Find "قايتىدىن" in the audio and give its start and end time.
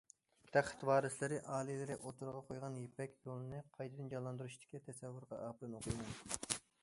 3.77-4.09